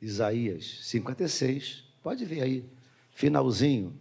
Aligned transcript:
Isaías 0.00 0.80
56, 0.82 1.84
pode 2.02 2.24
ver 2.24 2.42
aí, 2.42 2.64
finalzinho, 3.12 3.98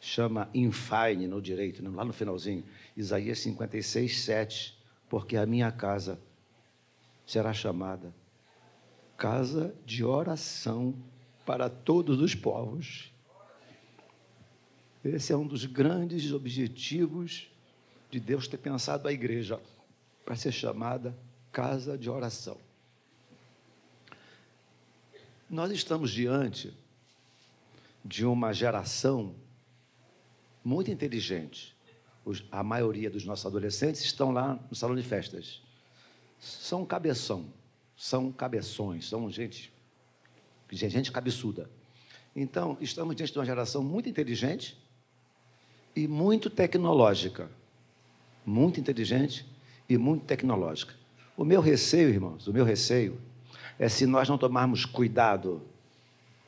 chama 0.00 0.48
infine 0.52 1.26
no 1.26 1.40
direito, 1.40 1.82
lá 1.90 2.04
no 2.04 2.12
finalzinho, 2.12 2.64
Isaías 2.96 3.38
56, 3.40 4.20
7, 4.20 4.78
porque 5.08 5.36
a 5.36 5.46
minha 5.46 5.70
casa 5.70 6.20
será 7.24 7.52
chamada 7.52 8.14
casa 9.16 9.74
de 9.84 10.04
oração 10.04 10.94
para 11.44 11.68
todos 11.68 12.20
os 12.20 12.34
povos. 12.34 13.12
Esse 15.04 15.32
é 15.32 15.36
um 15.36 15.46
dos 15.46 15.64
grandes 15.64 16.32
objetivos 16.32 17.50
de 18.10 18.20
Deus 18.20 18.46
ter 18.46 18.58
pensado 18.58 19.08
a 19.08 19.12
igreja 19.12 19.60
para 20.24 20.36
ser 20.36 20.52
chamada 20.52 21.16
casa 21.50 21.98
de 21.98 22.08
oração. 22.08 22.58
Nós 25.48 25.72
estamos 25.72 26.10
diante 26.10 26.76
de 28.04 28.26
uma 28.26 28.52
geração 28.52 29.34
muito 30.62 30.90
inteligente. 30.90 31.74
a 32.52 32.62
maioria 32.62 33.08
dos 33.08 33.24
nossos 33.24 33.46
adolescentes 33.46 34.02
estão 34.02 34.30
lá 34.30 34.62
no 34.68 34.76
salão 34.76 34.94
de 34.94 35.02
festas. 35.02 35.62
São 36.38 36.84
cabeção, 36.84 37.46
são 37.96 38.30
cabeções, 38.30 39.08
são 39.08 39.30
gente, 39.30 39.72
gente 40.70 41.10
cabeçuda. 41.10 41.70
Então, 42.36 42.76
estamos 42.78 43.16
diante 43.16 43.32
de 43.32 43.38
uma 43.38 43.46
geração 43.46 43.82
muito 43.82 44.06
inteligente 44.06 44.76
e 45.96 46.06
muito 46.06 46.50
tecnológica. 46.50 47.50
Muito 48.44 48.78
inteligente 48.78 49.46
e 49.88 49.96
muito 49.96 50.26
tecnológica. 50.26 50.94
O 51.34 51.44
meu 51.44 51.62
receio, 51.62 52.10
irmãos, 52.10 52.46
o 52.46 52.52
meu 52.52 52.66
receio 52.66 53.18
é 53.78 53.88
se 53.88 54.06
nós 54.06 54.28
não 54.28 54.36
tomarmos 54.36 54.84
cuidado. 54.84 55.62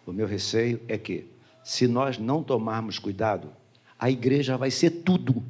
O 0.06 0.12
meu 0.12 0.26
receio 0.26 0.80
é 0.88 0.98
que, 0.98 1.26
se 1.62 1.86
nós 1.86 2.18
não 2.18 2.42
tomarmos 2.42 2.98
cuidado, 2.98 3.50
a 3.98 4.10
igreja 4.10 4.56
vai 4.56 4.70
ser 4.70 4.90
tudo, 4.90 5.42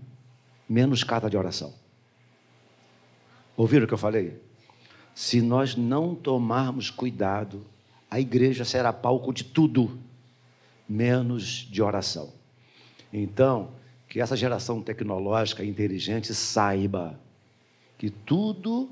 menos 0.68 1.02
casa 1.02 1.30
de 1.30 1.36
oração. 1.36 1.72
Ouviram 3.56 3.84
o 3.84 3.88
que 3.88 3.94
eu 3.94 3.98
falei? 3.98 4.40
Se 5.14 5.40
nós 5.40 5.76
não 5.76 6.14
tomarmos 6.14 6.90
cuidado, 6.90 7.64
a 8.10 8.20
igreja 8.20 8.64
será 8.64 8.92
palco 8.92 9.32
de 9.32 9.44
tudo, 9.44 9.98
menos 10.88 11.68
de 11.70 11.80
oração. 11.80 12.32
Então, 13.12 13.70
que 14.08 14.20
essa 14.20 14.36
geração 14.36 14.82
tecnológica 14.82 15.64
inteligente 15.64 16.34
saiba 16.34 17.18
que 17.96 18.10
tudo 18.10 18.90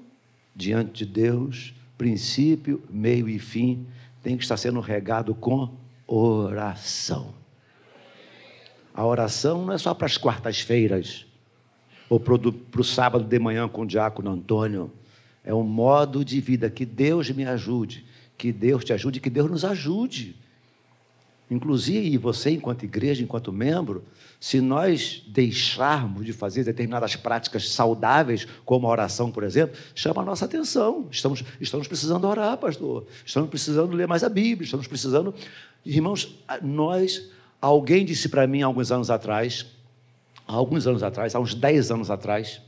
diante 0.54 1.04
de 1.04 1.06
Deus 1.06 1.74
princípio, 1.98 2.82
meio 2.88 3.28
e 3.28 3.38
fim, 3.38 3.86
tem 4.22 4.36
que 4.36 4.44
estar 4.44 4.56
sendo 4.56 4.80
regado 4.80 5.34
com 5.34 5.74
oração. 6.06 7.34
A 8.94 9.04
oração 9.04 9.66
não 9.66 9.74
é 9.74 9.78
só 9.78 9.92
para 9.92 10.06
as 10.06 10.16
quartas-feiras, 10.16 11.26
ou 12.08 12.18
para 12.18 12.80
o 12.80 12.84
sábado 12.84 13.24
de 13.24 13.38
manhã 13.38 13.68
com 13.68 13.82
o 13.82 13.86
diácono 13.86 14.30
Antônio. 14.30 14.90
É 15.44 15.52
um 15.52 15.62
modo 15.62 16.24
de 16.24 16.40
vida. 16.40 16.70
Que 16.70 16.86
Deus 16.86 17.30
me 17.30 17.44
ajude, 17.44 18.04
que 18.36 18.50
Deus 18.50 18.82
te 18.84 18.92
ajude, 18.92 19.20
que 19.20 19.28
Deus 19.28 19.50
nos 19.50 19.64
ajude. 19.64 20.34
Inclusive, 21.50 22.18
você, 22.18 22.50
enquanto 22.50 22.84
igreja, 22.84 23.22
enquanto 23.22 23.52
membro, 23.52 24.04
se 24.38 24.60
nós 24.60 25.22
deixarmos 25.26 26.24
de 26.24 26.32
fazer 26.32 26.62
determinadas 26.62 27.16
práticas 27.16 27.70
saudáveis, 27.70 28.46
como 28.64 28.86
a 28.86 28.90
oração, 28.90 29.30
por 29.30 29.42
exemplo, 29.42 29.76
chama 29.94 30.22
a 30.22 30.24
nossa 30.24 30.44
atenção. 30.44 31.08
Estamos, 31.10 31.42
estamos 31.60 31.88
precisando 31.88 32.26
orar, 32.26 32.56
pastor. 32.58 33.06
Estamos 33.24 33.48
precisando 33.48 33.94
ler 33.96 34.06
mais 34.06 34.22
a 34.22 34.28
Bíblia. 34.28 34.64
Estamos 34.64 34.86
precisando. 34.86 35.34
Irmãos, 35.84 36.34
nós. 36.62 37.30
Alguém 37.60 38.04
disse 38.04 38.28
para 38.28 38.46
mim 38.46 38.62
alguns 38.62 38.92
anos 38.92 39.10
atrás, 39.10 39.66
alguns 40.46 40.86
anos 40.86 41.02
atrás, 41.02 41.34
há 41.34 41.40
uns 41.40 41.56
10 41.56 41.90
anos 41.90 42.08
atrás, 42.08 42.60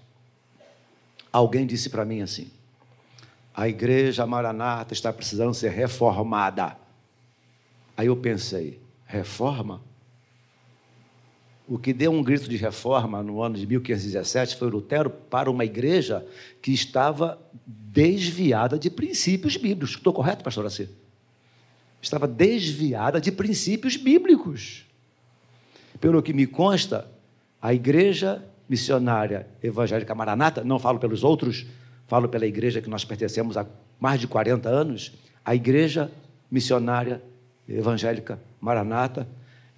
alguém 1.33 1.65
disse 1.65 1.89
para 1.89 2.05
mim 2.05 2.23
assim: 2.23 2.51
a 3.55 3.69
igreja 3.69 4.27
Maranata 4.27 4.93
está 4.93 5.13
precisando 5.13 5.55
ser 5.55 5.71
reformada. 5.71 6.77
Aí 8.01 8.07
eu 8.07 8.17
pensei: 8.17 8.81
reforma? 9.05 9.83
O 11.69 11.79
que 11.79 11.93
deu 11.93 12.11
um 12.11 12.23
grito 12.23 12.49
de 12.49 12.57
reforma 12.57 13.23
no 13.23 13.43
ano 13.43 13.57
de 13.57 13.67
1517 13.67 14.57
foi 14.57 14.71
Lutero 14.71 15.11
para 15.11 15.51
uma 15.51 15.67
igreja 15.67 16.27
que 16.63 16.73
estava 16.73 17.39
desviada 17.67 18.79
de 18.79 18.89
princípios 18.89 19.59
bíblicos. 19.59 19.97
Estou 19.97 20.15
correto, 20.15 20.43
pastor 20.43 20.65
Assi? 20.65 20.89
Estava 22.01 22.27
desviada 22.27 23.21
de 23.21 23.31
princípios 23.31 23.99
bíblicos. 23.99 24.87
Pelo 26.01 26.23
que 26.23 26.33
me 26.33 26.47
consta, 26.47 27.07
a 27.61 27.75
igreja 27.75 28.43
missionária 28.67 29.47
evangélica 29.63 30.15
Maranata, 30.15 30.65
não 30.65 30.79
falo 30.79 30.99
pelos 30.99 31.23
outros, 31.23 31.67
falo 32.07 32.31
pela 32.31 32.47
igreja 32.47 32.81
que 32.81 32.89
nós 32.89 33.05
pertencemos 33.05 33.59
há 33.59 33.67
mais 34.01 34.19
de 34.19 34.27
40 34.27 34.71
anos, 34.71 35.13
a 35.45 35.55
igreja 35.55 36.11
missionária 36.51 37.23
evangélica 37.79 38.39
Maranata 38.61 39.27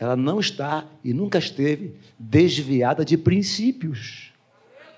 ela 0.02 0.16
não 0.16 0.40
está 0.40 0.84
e 1.04 1.14
nunca 1.14 1.38
esteve 1.38 1.94
desviada 2.18 3.04
de 3.04 3.16
princípios. 3.16 4.32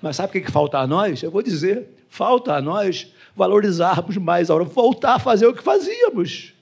Mas 0.01 0.15
sabe 0.15 0.39
o 0.39 0.43
que 0.43 0.51
falta 0.51 0.79
a 0.79 0.87
nós? 0.87 1.21
Eu 1.21 1.29
vou 1.29 1.43
dizer: 1.43 1.87
falta 2.09 2.55
a 2.55 2.61
nós 2.61 3.13
valorizarmos 3.35 4.17
mais 4.17 4.49
a 4.49 4.55
hora, 4.55 4.63
voltar 4.63 5.13
a 5.13 5.19
fazer 5.19 5.45
o 5.45 5.53
que 5.53 5.61
fazíamos, 5.61 6.53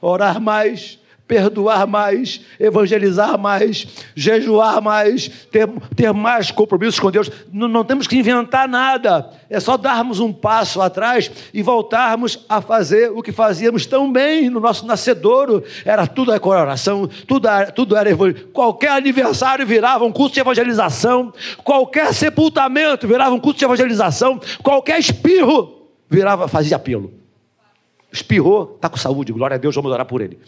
orar 0.00 0.40
mais, 0.40 0.98
perdoar 1.32 1.86
mais, 1.86 2.42
evangelizar 2.60 3.38
mais, 3.38 3.86
jejuar 4.14 4.82
mais, 4.82 5.28
ter, 5.50 5.66
ter 5.96 6.12
mais 6.12 6.50
compromissos 6.50 7.00
com 7.00 7.10
Deus. 7.10 7.30
Não, 7.50 7.66
não, 7.66 7.82
temos 7.82 8.06
que 8.06 8.18
inventar 8.18 8.68
nada, 8.68 9.30
é 9.48 9.58
só 9.58 9.78
darmos 9.78 10.20
um 10.20 10.30
passo 10.30 10.82
atrás 10.82 11.30
e 11.54 11.62
voltarmos 11.62 12.44
a 12.50 12.60
fazer 12.60 13.10
o 13.10 13.22
que 13.22 13.32
fazíamos 13.32 13.86
tão 13.86 14.12
bem 14.12 14.50
no 14.50 14.60
nosso 14.60 14.84
nascedouro. 14.84 15.64
Era 15.86 16.06
tudo 16.06 16.32
a 16.34 16.46
oração, 16.46 17.08
tudo 17.26 17.48
era, 17.48 17.72
tudo 17.72 17.96
era 17.96 18.10
Qualquer 18.52 18.90
aniversário 18.90 19.66
virava 19.66 20.04
um 20.04 20.12
curso 20.12 20.34
de 20.34 20.40
evangelização, 20.40 21.32
qualquer 21.64 22.12
sepultamento 22.12 23.08
virava 23.08 23.34
um 23.34 23.40
curso 23.40 23.58
de 23.58 23.64
evangelização, 23.64 24.38
qualquer 24.62 24.98
espirro 24.98 25.88
virava, 26.10 26.46
fazia 26.46 26.76
apelo. 26.76 27.10
Espirrou, 28.12 28.74
está 28.76 28.90
com 28.90 28.98
saúde, 28.98 29.32
glória 29.32 29.54
a 29.54 29.58
Deus, 29.58 29.74
vamos 29.74 29.90
orar 29.90 30.04
por 30.04 30.20
ele 30.20 30.38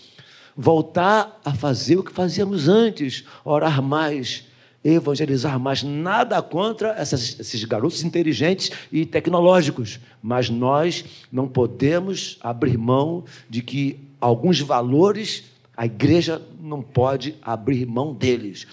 voltar 0.57 1.41
a 1.45 1.53
fazer 1.53 1.97
o 1.97 2.05
que 2.05 2.13
fazíamos 2.13 2.69
antes, 2.69 3.25
orar 3.45 3.83
mais, 3.83 4.45
evangelizar 4.85 5.59
mais. 5.59 5.83
Nada 5.83 6.41
contra 6.43 6.91
essas, 6.91 7.39
esses 7.41 7.65
garotos 7.65 8.05
inteligentes 8.05 8.71
e 8.93 9.07
tecnológicos, 9.07 9.99
mas 10.23 10.51
nós 10.51 11.05
não 11.33 11.49
podemos 11.49 12.39
abrir 12.41 12.77
mão 12.77 13.25
de 13.49 13.63
que 13.63 13.99
alguns 14.21 14.61
valores 14.61 15.45
a 15.77 15.87
igreja 15.87 16.41
não 16.61 16.81
pode 16.83 17.35
abrir 17.43 17.85
mão 17.87 18.15
deles. 18.15 18.67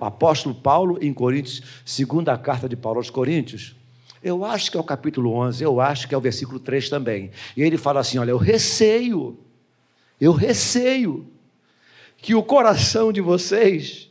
O 0.00 0.04
apóstolo 0.04 0.54
Paulo, 0.54 0.98
em 1.02 1.12
Coríntios, 1.12 1.62
segunda 1.84 2.36
carta 2.38 2.66
de 2.66 2.76
Paulo 2.76 2.98
aos 2.98 3.10
Coríntios, 3.10 3.76
eu 4.22 4.44
acho 4.44 4.70
que 4.70 4.76
é 4.76 4.80
o 4.80 4.84
capítulo 4.84 5.32
11, 5.32 5.62
eu 5.62 5.80
acho 5.80 6.08
que 6.08 6.14
é 6.14 6.18
o 6.18 6.20
versículo 6.20 6.58
3 6.58 6.88
também. 6.88 7.30
E 7.56 7.62
ele 7.62 7.76
fala 7.76 8.00
assim: 8.00 8.18
olha, 8.18 8.30
eu 8.30 8.38
receio 8.38 9.38
eu 10.20 10.32
receio 10.32 11.26
que 12.18 12.34
o 12.34 12.42
coração 12.42 13.12
de 13.12 13.20
vocês 13.20 14.10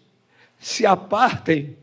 se 0.59 0.85
apartem 0.85 1.77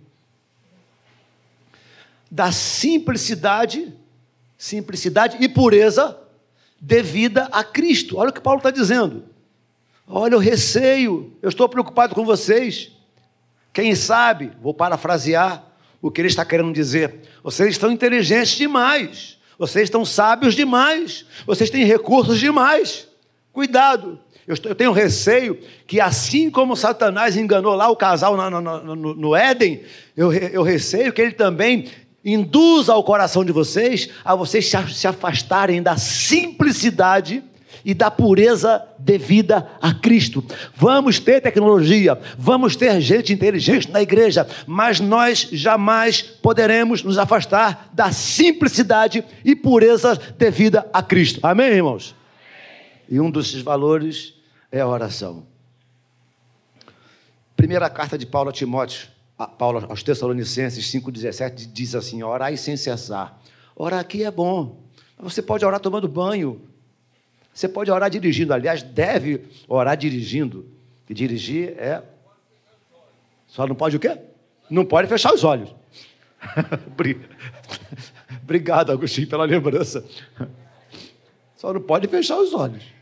da 2.31 2.51
simplicidade, 2.51 3.95
simplicidade 4.59 5.37
e 5.41 5.49
pureza 5.49 6.19
devida 6.81 7.45
a 7.53 7.63
Cristo. 7.63 8.19
Olha 8.19 8.31
o 8.31 8.33
que 8.33 8.41
Paulo 8.41 8.59
está 8.59 8.71
dizendo. 8.71 9.25
Olha, 10.07 10.35
eu 10.35 10.39
receio, 10.39 11.33
eu 11.41 11.49
estou 11.49 11.69
preocupado 11.69 12.15
com 12.15 12.25
vocês. 12.25 12.93
Quem 13.73 13.95
sabe, 13.95 14.53
vou 14.61 14.75
parafrasear 14.75 15.65
o 16.01 16.11
que 16.11 16.21
ele 16.21 16.29
está 16.29 16.45
querendo 16.45 16.73
dizer. 16.73 17.23
Vocês 17.43 17.71
estão 17.71 17.91
inteligentes 17.91 18.57
demais, 18.57 19.39
vocês 19.59 19.85
estão 19.85 20.05
sábios 20.05 20.55
demais, 20.55 21.25
vocês 21.47 21.71
têm 21.71 21.85
recursos 21.85 22.39
demais. 22.39 23.09
Cuidado. 23.57 24.19
Eu, 24.47 24.75
tenho 24.75 24.93
receio 24.93 25.59
que, 25.87 25.99
assim 25.99 26.51
como 26.51 26.77
Satanás 26.77 27.39
enganou 27.39 27.75
lá 27.75 27.89
o 27.89 27.97
casal 27.97 28.37
no, 28.37 28.61
no, 28.61 28.95
no, 28.95 29.15
no 29.15 29.35
Éden, 29.35 29.81
eu, 30.15 30.31
eu 30.31 30.63
receio 30.63 31.11
que 31.11 31.23
ele 31.23 31.33
também 31.33 31.87
induza 32.23 32.93
ao 32.93 33.03
coração 33.03 33.43
de 33.43 33.53
vocês 33.53 34.11
a 34.23 34.35
vocês 34.35 34.71
se 34.95 35.09
afastarem 35.09 35.83
da 35.83 35.97
simplicidade 35.97 37.43
e 37.83 37.95
da 37.95 38.11
pureza 38.11 38.87
devida 38.99 39.67
a 39.81 39.95
Cristo. 39.95 40.45
Vamos 40.75 41.19
ter 41.19 41.41
tecnologia, 41.41 42.21
vamos 42.37 42.77
ter 42.77 43.01
gente 43.01 43.33
inteligente 43.33 43.91
na 43.91 44.03
igreja, 44.03 44.47
mas 44.67 45.01
nós 45.01 45.49
jamais 45.51 46.21
poderemos 46.21 47.03
nos 47.03 47.17
afastar 47.17 47.89
da 47.91 48.13
simplicidade 48.13 49.25
e 49.43 49.57
pureza 49.57 50.15
devida 50.37 50.87
a 50.93 51.03
Cristo. 51.03 51.41
Amém, 51.43 51.69
irmãos? 51.69 52.15
E 53.09 53.21
um 53.21 53.31
desses 53.31 53.63
valores 53.63 54.35
é 54.71 54.81
a 54.81 54.89
oração. 54.89 55.47
Primeira 57.57 57.89
carta 57.89 58.19
de 58.19 58.27
Paulo 58.27 58.51
a 58.51 58.53
Timóteo, 58.53 59.09
a 59.39 59.47
Paulo 59.47 59.87
aos 59.89 60.03
Tessalonicenses 60.03 60.85
5,17 60.93 61.71
diz 61.73 61.95
assim: 61.95 62.23
orai 62.23 62.57
sem 62.57 62.77
cessar. 62.77 63.41
Orar 63.75 64.01
aqui 64.01 64.25
é 64.25 64.31
bom. 64.31 64.81
Você 65.19 65.41
pode 65.41 65.65
orar 65.65 65.81
tomando 65.81 66.09
banho. 66.09 66.61
Você 67.53 67.69
pode 67.69 67.91
orar 67.91 68.11
dirigindo. 68.11 68.53
Aliás, 68.53 68.83
deve 68.83 69.47
orar 69.69 69.97
dirigindo. 69.97 70.67
E 71.09 71.15
dirigir 71.15 71.71
é. 71.79 72.03
Só 73.47 73.67
não 73.67 73.75
pode 73.75 73.97
o 73.97 74.01
quê? 74.01 74.19
Não 74.69 74.85
pode 74.85 75.09
fechar 75.09 75.33
os 75.33 75.45
olhos. 75.45 75.75
Obrigado, 78.43 78.93
Agostinho, 78.93 79.29
pela 79.29 79.45
lembrança. 79.45 80.05
Só 81.57 81.73
não 81.73 81.81
pode 81.81 82.09
fechar 82.09 82.39
os 82.39 82.53
olhos. 82.53 82.96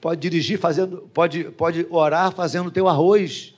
Pode 0.00 0.20
dirigir 0.20 0.58
fazendo, 0.58 1.08
pode, 1.12 1.44
pode 1.44 1.86
orar 1.90 2.32
fazendo 2.32 2.68
o 2.68 2.70
teu 2.70 2.88
arroz. 2.88 3.54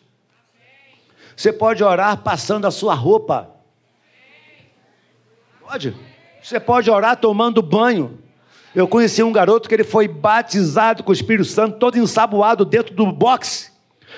Você 1.36 1.52
pode 1.52 1.84
orar 1.84 2.18
passando 2.18 2.66
a 2.66 2.70
sua 2.70 2.94
roupa. 2.94 3.50
Pode. 5.60 5.94
Você 6.42 6.58
pode 6.58 6.90
orar 6.90 7.16
tomando 7.16 7.62
banho. 7.62 8.18
Eu 8.74 8.88
conheci 8.88 9.22
um 9.22 9.32
garoto 9.32 9.68
que 9.68 9.74
ele 9.74 9.84
foi 9.84 10.08
batizado 10.08 11.04
com 11.04 11.10
o 11.10 11.14
Espírito 11.14 11.44
Santo, 11.44 11.78
todo 11.78 11.96
ensaboado 11.96 12.64
dentro 12.64 12.94
do 12.94 13.12
boxe. 13.12 13.70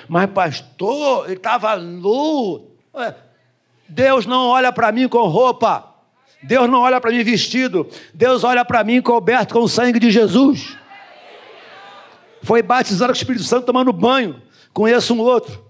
Mas, 0.07 0.29
pastor, 0.31 1.25
ele 1.25 1.35
estava 1.35 1.75
nu. 1.77 2.71
Deus 3.87 4.25
não 4.25 4.47
olha 4.47 4.71
para 4.71 4.91
mim 4.91 5.07
com 5.07 5.27
roupa. 5.27 5.93
Deus 6.41 6.69
não 6.69 6.79
olha 6.79 6.99
para 6.99 7.11
mim 7.11 7.23
vestido. 7.23 7.87
Deus 8.13 8.43
olha 8.43 8.65
para 8.65 8.83
mim 8.83 9.01
coberto 9.01 9.53
com 9.53 9.61
o 9.61 9.69
sangue 9.69 9.99
de 9.99 10.09
Jesus. 10.09 10.77
Foi 12.45 12.61
batizado 12.61 13.11
com 13.11 13.17
o 13.17 13.17
Espírito 13.17 13.43
Santo 13.43 13.65
tomando 13.65 13.91
banho. 13.91 14.39
Conheço 14.71 15.15
um 15.15 15.19
outro 15.19 15.65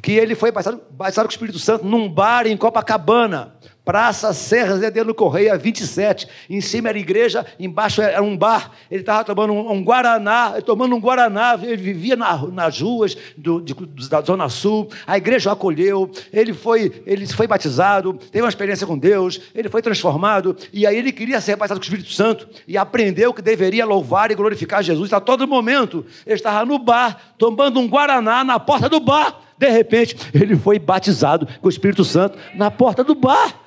que 0.00 0.12
ele 0.12 0.34
foi 0.34 0.50
batizado, 0.50 0.82
batizado 0.90 1.28
com 1.28 1.32
o 1.32 1.34
Espírito 1.34 1.58
Santo 1.58 1.84
num 1.84 2.08
bar 2.08 2.46
em 2.46 2.56
Copacabana. 2.56 3.54
Praça 3.84 4.32
Serra 4.32 4.76
Zedelo 4.76 5.12
Correia 5.12 5.58
27. 5.58 6.28
Em 6.48 6.60
cima 6.60 6.88
era 6.88 6.98
igreja, 6.98 7.44
embaixo 7.58 8.00
era 8.00 8.22
um 8.22 8.36
bar. 8.36 8.70
Ele 8.88 9.00
estava 9.00 9.24
tomando 9.24 9.52
um, 9.52 9.72
um, 9.72 9.82
Guaraná, 9.82 10.60
tomando 10.64 10.94
um 10.94 11.00
Guaraná. 11.00 11.58
Ele 11.60 11.76
vivia 11.76 12.14
na, 12.14 12.36
nas 12.46 12.80
ruas 12.80 13.16
do, 13.36 13.60
de, 13.60 13.74
da 14.08 14.20
Zona 14.20 14.48
Sul. 14.48 14.88
A 15.04 15.16
igreja 15.16 15.50
o 15.50 15.52
acolheu. 15.52 16.08
Ele 16.32 16.52
foi, 16.52 17.02
ele 17.04 17.26
foi 17.26 17.48
batizado, 17.48 18.14
teve 18.30 18.44
uma 18.44 18.48
experiência 18.48 18.86
com 18.86 18.96
Deus. 18.96 19.40
Ele 19.52 19.68
foi 19.68 19.82
transformado. 19.82 20.56
E 20.72 20.86
aí 20.86 20.96
ele 20.96 21.10
queria 21.10 21.40
ser 21.40 21.56
batizado 21.56 21.80
com 21.80 21.84
o 21.84 21.88
Espírito 21.88 22.12
Santo. 22.12 22.48
E 22.68 22.78
aprendeu 22.78 23.34
que 23.34 23.42
deveria 23.42 23.84
louvar 23.84 24.30
e 24.30 24.36
glorificar 24.36 24.82
Jesus 24.84 25.12
a 25.12 25.20
todo 25.20 25.48
momento. 25.48 26.06
Ele 26.24 26.36
estava 26.36 26.64
no 26.64 26.78
bar, 26.78 27.34
tomando 27.36 27.80
um 27.80 27.88
Guaraná 27.88 28.44
na 28.44 28.60
porta 28.60 28.88
do 28.88 29.00
bar. 29.00 29.40
De 29.58 29.68
repente, 29.68 30.16
ele 30.32 30.56
foi 30.56 30.78
batizado 30.78 31.48
com 31.60 31.66
o 31.66 31.70
Espírito 31.70 32.04
Santo 32.04 32.38
na 32.54 32.70
porta 32.70 33.02
do 33.02 33.14
bar. 33.14 33.61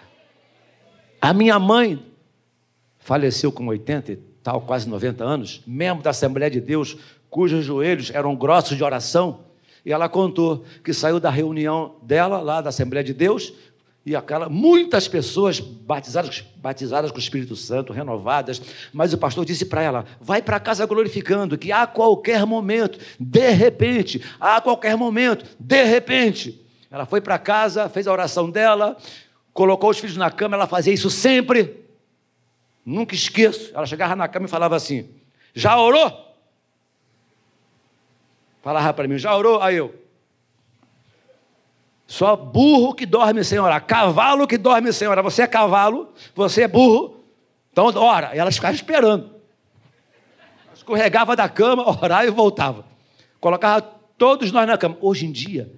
A 1.21 1.33
minha 1.33 1.57
mãe 1.59 2.03
faleceu 2.97 3.51
com 3.51 3.67
80 3.67 4.11
e 4.11 4.15
tal, 4.41 4.61
quase 4.61 4.87
90 4.87 5.23
anos, 5.23 5.61
membro 5.65 6.03
da 6.03 6.09
Assembleia 6.11 6.49
de 6.49 6.61
Deus, 6.61 6.97
cujos 7.29 7.65
joelhos 7.65 8.11
eram 8.11 8.35
grossos 8.35 8.77
de 8.77 8.83
oração, 8.83 9.41
e 9.85 9.91
ela 9.91 10.09
contou 10.09 10.65
que 10.83 10.93
saiu 10.93 11.19
da 11.19 11.29
reunião 11.29 11.95
dela, 12.01 12.39
lá 12.39 12.61
da 12.61 12.69
Assembleia 12.69 13.03
de 13.03 13.13
Deus, 13.13 13.53
e 14.05 14.15
aquela, 14.15 14.47
muitas 14.47 15.07
pessoas 15.07 15.59
batizadas, 15.59 16.43
batizadas 16.57 17.09
com 17.09 17.17
o 17.17 17.19
Espírito 17.19 17.55
Santo, 17.55 17.91
renovadas, 17.91 18.61
mas 18.93 19.11
o 19.13 19.17
pastor 19.17 19.43
disse 19.43 19.65
para 19.65 19.81
ela: 19.81 20.05
vai 20.21 20.43
para 20.43 20.59
casa 20.59 20.85
glorificando, 20.85 21.57
que 21.57 21.71
a 21.71 21.87
qualquer 21.87 22.45
momento, 22.45 22.99
de 23.19 23.49
repente, 23.49 24.23
a 24.39 24.61
qualquer 24.61 24.95
momento, 24.95 25.43
de 25.59 25.83
repente, 25.85 26.63
ela 26.91 27.05
foi 27.07 27.19
para 27.19 27.39
casa, 27.39 27.89
fez 27.89 28.07
a 28.07 28.11
oração 28.11 28.49
dela, 28.49 28.95
colocou 29.55 29.89
os 29.89 29.97
filhos 29.97 30.17
na 30.17 30.29
cama, 30.29 30.57
ela 30.57 30.67
fazia 30.67 30.93
isso 30.93 31.09
sempre. 31.09 31.85
Nunca 32.85 33.15
esqueço. 33.15 33.71
Ela 33.73 33.85
chegava 33.87 34.15
na 34.15 34.27
cama 34.27 34.45
e 34.45 34.49
falava 34.49 34.75
assim: 34.75 35.09
Já 35.55 35.79
orou? 35.79 36.35
Falava 38.61 38.93
para 38.93 39.07
mim: 39.07 39.17
Já 39.17 39.35
orou? 39.35 39.61
Aí 39.61 39.77
eu. 39.77 39.95
Só 42.05 42.35
burro 42.35 42.93
que 42.93 43.05
dorme 43.05 43.43
sem 43.43 43.57
orar. 43.57 43.83
Cavalo 43.83 44.45
que 44.45 44.57
dorme 44.57 44.93
sem 44.93 45.07
orar. 45.07 45.23
Você 45.23 45.41
é 45.41 45.47
cavalo, 45.47 46.13
você 46.35 46.63
é 46.63 46.67
burro. 46.67 47.23
Então 47.71 47.85
ora. 47.95 48.35
E 48.35 48.37
elas 48.37 48.55
ficavam 48.55 48.75
esperando. 48.75 49.31
Escorregava 50.75 51.35
da 51.35 51.47
cama, 51.49 51.83
orava 52.03 52.27
e 52.27 52.29
voltava. 52.29 52.85
Colocava 53.39 53.81
todos 54.17 54.51
nós 54.51 54.67
na 54.67 54.77
cama. 54.77 54.97
Hoje 54.99 55.25
em 55.25 55.31
dia, 55.31 55.71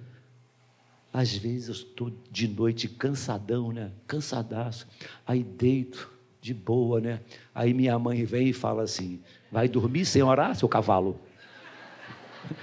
às 1.18 1.36
vezes 1.36 1.66
eu 1.66 1.74
estou 1.74 2.12
de 2.30 2.46
noite 2.46 2.86
cansadão, 2.86 3.72
né? 3.72 3.90
Cansadaço. 4.06 4.86
Aí 5.26 5.42
deito 5.42 6.08
de 6.40 6.54
boa, 6.54 7.00
né? 7.00 7.18
Aí 7.52 7.74
minha 7.74 7.98
mãe 7.98 8.24
vem 8.24 8.50
e 8.50 8.52
fala 8.52 8.84
assim: 8.84 9.20
vai 9.50 9.68
dormir 9.68 10.04
sem 10.04 10.22
orar, 10.22 10.54
seu 10.54 10.68
cavalo? 10.68 11.18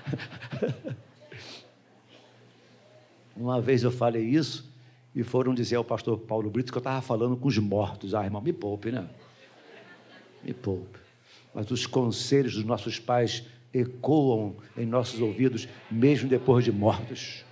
Uma 3.36 3.60
vez 3.60 3.84
eu 3.84 3.92
falei 3.92 4.24
isso 4.24 4.72
e 5.14 5.22
foram 5.22 5.54
dizer 5.54 5.76
ao 5.76 5.84
pastor 5.84 6.18
Paulo 6.18 6.50
Brito 6.50 6.72
que 6.72 6.78
eu 6.78 6.80
estava 6.80 7.02
falando 7.02 7.36
com 7.36 7.50
os 7.50 7.58
mortos. 7.58 8.16
Ah, 8.16 8.24
irmão, 8.24 8.42
me 8.42 8.54
poupe, 8.54 8.90
né? 8.90 9.06
Me 10.42 10.54
poupe. 10.54 10.98
Mas 11.54 11.70
os 11.72 11.86
conselhos 11.86 12.54
dos 12.54 12.64
nossos 12.64 13.00
pais 13.00 13.44
ecoam 13.74 14.56
em 14.78 14.86
nossos 14.86 15.20
ouvidos, 15.20 15.68
mesmo 15.92 16.30
depois 16.30 16.64
de 16.64 16.72
mortos 16.72 17.45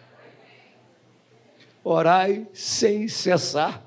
orai 1.84 2.48
sem 2.54 3.08
cessar. 3.08 3.84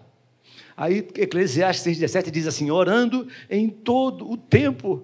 Aí 0.77 0.99
Eclesiastes 1.15 1.99
6,17 1.99 2.31
diz 2.31 2.47
assim: 2.47 2.71
orando 2.71 3.27
em 3.49 3.69
todo 3.69 4.31
o 4.31 4.37
tempo. 4.37 5.03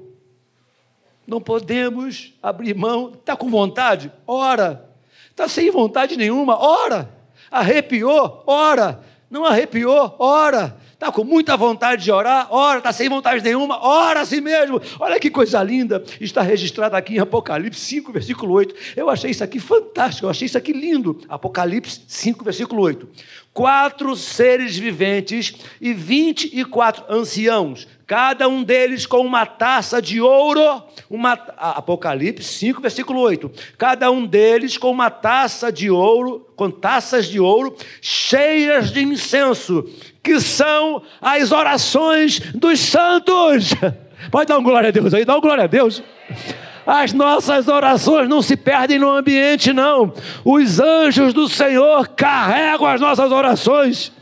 Não 1.26 1.40
podemos 1.40 2.34
abrir 2.42 2.74
mão. 2.74 3.12
Está 3.14 3.36
com 3.36 3.48
vontade? 3.48 4.12
Ora. 4.26 4.90
Está 5.30 5.48
sem 5.48 5.70
vontade 5.70 6.16
nenhuma? 6.16 6.58
Ora. 6.58 7.08
Arrepiou? 7.50 8.42
Ora. 8.46 9.00
Não 9.30 9.44
arrepiou? 9.44 10.14
Ora. 10.18 10.76
Está 11.02 11.10
com 11.10 11.24
muita 11.24 11.56
vontade 11.56 12.04
de 12.04 12.12
orar? 12.12 12.46
Ora, 12.48 12.78
está 12.78 12.92
sem 12.92 13.08
vontade 13.08 13.42
nenhuma? 13.42 13.84
Ora 13.84 14.20
a 14.20 14.24
si 14.24 14.40
mesmo. 14.40 14.80
Olha 15.00 15.18
que 15.18 15.30
coisa 15.30 15.60
linda. 15.60 16.00
Está 16.20 16.42
registrado 16.42 16.94
aqui 16.94 17.16
em 17.16 17.18
Apocalipse 17.18 17.80
5, 17.80 18.12
versículo 18.12 18.52
8. 18.52 18.72
Eu 18.94 19.10
achei 19.10 19.32
isso 19.32 19.42
aqui 19.42 19.58
fantástico, 19.58 20.26
eu 20.26 20.30
achei 20.30 20.46
isso 20.46 20.56
aqui 20.56 20.72
lindo. 20.72 21.18
Apocalipse 21.28 22.02
5, 22.06 22.44
versículo 22.44 22.82
8. 22.82 23.08
Quatro 23.54 24.16
seres 24.16 24.78
viventes 24.78 25.54
e 25.80 25.92
vinte 25.92 26.48
e 26.52 26.64
quatro 26.64 27.04
anciãos, 27.08 27.86
cada 28.06 28.48
um 28.48 28.62
deles 28.62 29.04
com 29.04 29.20
uma 29.20 29.44
taça 29.44 30.00
de 30.00 30.22
ouro, 30.22 30.82
uma, 31.08 31.32
Apocalipse 31.32 32.44
5, 32.44 32.80
versículo 32.80 33.20
8. 33.20 33.50
Cada 33.76 34.10
um 34.10 34.24
deles 34.24 34.78
com 34.78 34.90
uma 34.90 35.10
taça 35.10 35.70
de 35.70 35.90
ouro, 35.90 36.46
com 36.56 36.70
taças 36.70 37.26
de 37.26 37.40
ouro 37.40 37.76
cheias 38.00 38.90
de 38.90 39.02
incenso, 39.02 39.84
que 40.22 40.40
são 40.40 41.02
as 41.20 41.52
orações 41.52 42.38
dos 42.54 42.80
santos. 42.80 43.74
Pode 44.30 44.48
dar 44.48 44.58
um 44.58 44.62
glória 44.62 44.88
a 44.88 44.92
Deus 44.92 45.12
aí, 45.12 45.24
dá 45.24 45.36
um 45.36 45.40
glória 45.40 45.64
a 45.64 45.66
Deus. 45.66 46.02
As 46.86 47.12
nossas 47.12 47.68
orações 47.68 48.28
não 48.28 48.42
se 48.42 48.56
perdem 48.56 48.98
no 48.98 49.10
ambiente, 49.10 49.72
não. 49.72 50.12
Os 50.44 50.80
anjos 50.80 51.32
do 51.32 51.48
Senhor 51.48 52.08
carregam 52.08 52.86
as 52.86 53.00
nossas 53.00 53.30
orações. 53.30 54.12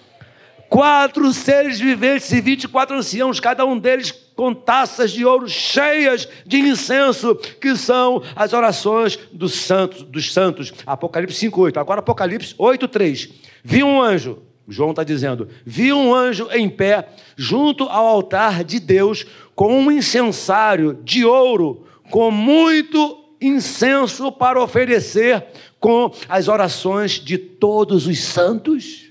Quatro 0.68 1.32
seres 1.32 1.80
viventes 1.80 2.30
e 2.30 2.40
vinte 2.40 2.64
e 2.64 2.68
quatro 2.68 2.96
anciãos, 2.96 3.40
cada 3.40 3.64
um 3.66 3.76
deles 3.76 4.12
com 4.36 4.54
taças 4.54 5.10
de 5.10 5.24
ouro 5.24 5.48
cheias 5.48 6.28
de 6.46 6.58
incenso, 6.58 7.34
que 7.34 7.74
são 7.74 8.22
as 8.36 8.52
orações 8.52 9.18
dos 9.32 9.52
santos, 9.54 10.02
dos 10.04 10.32
santos. 10.32 10.72
Apocalipse 10.86 11.50
5:8. 11.50 11.76
Agora 11.78 11.98
Apocalipse 11.98 12.54
8:3. 12.56 13.30
Vi 13.64 13.82
um 13.82 14.00
anjo 14.00 14.42
João 14.70 14.90
está 14.90 15.02
dizendo: 15.02 15.48
vi 15.64 15.92
um 15.92 16.14
anjo 16.14 16.48
em 16.52 16.68
pé 16.68 17.08
junto 17.36 17.84
ao 17.84 18.06
altar 18.06 18.62
de 18.62 18.78
Deus 18.78 19.26
com 19.54 19.76
um 19.76 19.90
incensário 19.90 20.98
de 21.02 21.24
ouro, 21.24 21.86
com 22.10 22.30
muito 22.30 23.24
incenso 23.40 24.30
para 24.30 24.62
oferecer 24.62 25.44
com 25.78 26.12
as 26.28 26.48
orações 26.48 27.12
de 27.12 27.38
todos 27.38 28.06
os 28.06 28.20
santos. 28.20 29.10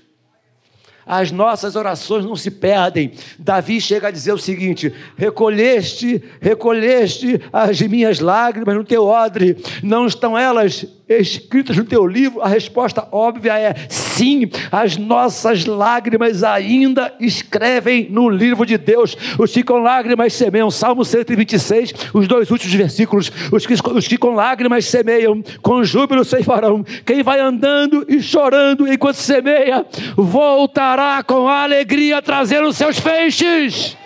As 1.04 1.32
nossas 1.32 1.74
orações 1.74 2.24
não 2.24 2.36
se 2.36 2.52
perdem. 2.52 3.12
Davi 3.36 3.80
chega 3.80 4.08
a 4.08 4.10
dizer 4.12 4.32
o 4.32 4.38
seguinte: 4.38 4.94
recolheste, 5.16 6.22
recolheste 6.40 7.40
as 7.52 7.80
minhas 7.80 8.20
lágrimas 8.20 8.76
no 8.76 8.84
teu 8.84 9.04
odre, 9.06 9.56
não 9.82 10.06
estão 10.06 10.38
elas 10.38 10.86
escritas 11.18 11.76
no 11.76 11.84
teu 11.84 12.06
livro? 12.06 12.40
A 12.40 12.48
resposta 12.48 13.06
óbvia 13.10 13.58
é 13.58 13.74
sim, 13.88 14.48
as 14.70 14.96
nossas 14.96 15.64
lágrimas 15.64 16.44
ainda 16.44 17.12
escrevem 17.18 18.08
no 18.10 18.28
livro 18.28 18.64
de 18.64 18.78
Deus. 18.78 19.16
Os 19.38 19.52
que 19.52 19.62
com 19.62 19.78
lágrimas 19.78 20.32
semeiam, 20.32 20.70
Salmo 20.70 21.04
126, 21.04 21.92
os 22.14 22.28
dois 22.28 22.50
últimos 22.50 22.74
versículos. 22.74 23.32
Os 23.50 23.66
que, 23.66 23.74
os 23.74 24.08
que 24.08 24.16
com 24.16 24.34
lágrimas 24.34 24.86
semeiam, 24.86 25.42
com 25.62 25.82
júbilo 25.82 26.24
ceifarão. 26.24 26.84
Quem 27.04 27.22
vai 27.22 27.40
andando 27.40 28.04
e 28.08 28.22
chorando 28.22 28.86
enquanto 28.86 29.16
semeia, 29.16 29.84
voltará 30.16 31.22
com 31.22 31.48
alegria 31.48 32.22
trazendo 32.22 32.72
seus 32.72 32.98
feixes. 32.98 33.96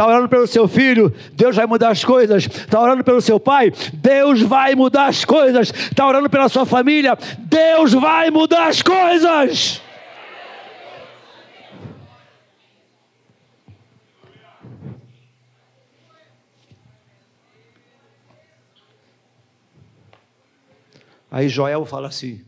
Está 0.00 0.08
orando 0.08 0.30
pelo 0.30 0.46
seu 0.46 0.66
filho, 0.66 1.14
Deus 1.34 1.54
vai 1.56 1.66
mudar 1.66 1.90
as 1.90 2.02
coisas. 2.02 2.46
Está 2.46 2.80
orando 2.80 3.04
pelo 3.04 3.20
seu 3.20 3.38
pai, 3.38 3.70
Deus 3.92 4.40
vai 4.40 4.74
mudar 4.74 5.08
as 5.08 5.26
coisas. 5.26 5.68
Está 5.68 6.08
orando 6.08 6.30
pela 6.30 6.48
sua 6.48 6.64
família, 6.64 7.18
Deus 7.38 7.92
vai 7.92 8.30
mudar 8.30 8.68
as 8.68 8.80
coisas. 8.80 9.82
Aí 21.30 21.46
Joel 21.46 21.84
fala 21.84 22.08
assim: 22.08 22.42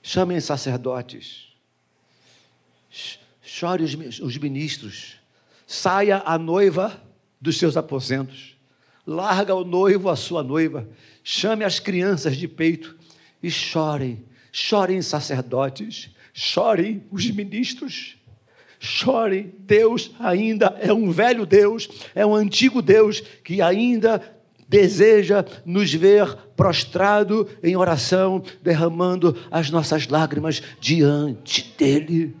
chamem 0.00 0.38
sacerdotes, 0.38 1.48
chore 3.42 3.82
os 3.82 4.38
ministros, 4.38 5.17
saia 5.68 6.22
a 6.24 6.38
noiva 6.38 6.98
dos 7.38 7.58
seus 7.58 7.76
aposentos, 7.76 8.56
larga 9.06 9.54
o 9.54 9.64
noivo 9.64 10.08
a 10.08 10.16
sua 10.16 10.42
noiva, 10.42 10.88
chame 11.22 11.62
as 11.62 11.78
crianças 11.78 12.38
de 12.38 12.48
peito 12.48 12.96
e 13.42 13.50
chorem, 13.50 14.24
chorem 14.50 15.02
sacerdotes, 15.02 16.08
chorem 16.32 17.04
os 17.10 17.30
ministros, 17.30 18.16
chorem. 18.80 19.52
Deus 19.58 20.10
ainda 20.18 20.74
é 20.80 20.90
um 20.90 21.10
velho 21.10 21.44
Deus, 21.44 21.86
é 22.14 22.24
um 22.24 22.34
antigo 22.34 22.80
Deus 22.80 23.20
que 23.20 23.60
ainda 23.60 24.22
deseja 24.66 25.44
nos 25.66 25.92
ver 25.92 26.34
prostrado 26.56 27.46
em 27.62 27.76
oração, 27.76 28.42
derramando 28.62 29.36
as 29.50 29.70
nossas 29.70 30.08
lágrimas 30.08 30.62
diante 30.80 31.74
dele. 31.76 32.34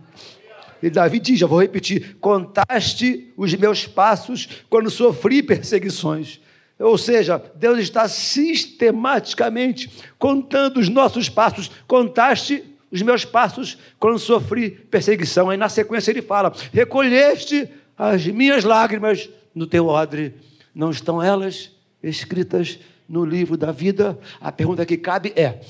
E 0.82 0.90
Davi 0.90 1.18
diz, 1.18 1.38
já 1.38 1.46
vou 1.46 1.60
repetir: 1.60 2.16
contaste 2.20 3.32
os 3.36 3.54
meus 3.54 3.86
passos 3.86 4.48
quando 4.68 4.90
sofri 4.90 5.42
perseguições. 5.42 6.40
Ou 6.78 6.96
seja, 6.96 7.42
Deus 7.56 7.78
está 7.80 8.06
sistematicamente 8.08 9.90
contando 10.18 10.78
os 10.78 10.88
nossos 10.88 11.28
passos. 11.28 11.70
Contaste 11.88 12.64
os 12.90 13.02
meus 13.02 13.24
passos 13.24 13.76
quando 13.98 14.18
sofri 14.18 14.70
perseguição. 14.70 15.50
Aí 15.50 15.56
na 15.56 15.68
sequência 15.68 16.10
ele 16.10 16.22
fala: 16.22 16.52
recolheste 16.72 17.68
as 17.96 18.26
minhas 18.26 18.62
lágrimas 18.62 19.28
no 19.54 19.66
teu 19.66 19.86
odre. 19.88 20.34
Não 20.72 20.90
estão 20.90 21.20
elas 21.20 21.72
escritas 22.00 22.78
no 23.08 23.24
livro 23.24 23.56
da 23.56 23.72
vida? 23.72 24.16
A 24.40 24.52
pergunta 24.52 24.86
que 24.86 24.96
cabe 24.96 25.32
é: 25.34 25.60